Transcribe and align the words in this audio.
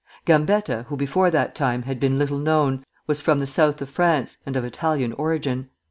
Gambetta, 0.25 0.87
who 0.89 0.97
before 0.97 1.29
that 1.29 1.53
time 1.53 1.83
had 1.83 1.99
been 1.99 2.17
little 2.17 2.39
known, 2.39 2.83
was 3.05 3.21
from 3.21 3.37
the 3.37 3.45
South 3.45 3.79
of 3.83 3.89
France, 3.91 4.37
and 4.47 4.57
of 4.57 4.65
Italian 4.65 5.13
origin. 5.13 5.69